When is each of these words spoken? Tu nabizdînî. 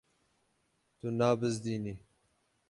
Tu 0.99 1.07
nabizdînî. 1.17 1.93